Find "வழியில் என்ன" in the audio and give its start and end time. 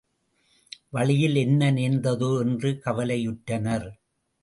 0.89-1.71